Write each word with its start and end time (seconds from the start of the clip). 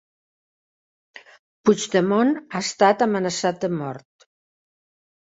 Puigdemont 1.69 2.33
ha 2.41 2.65
estat 2.67 3.07
amenaçat 3.09 3.63
de 3.67 3.73
mort 3.79 4.31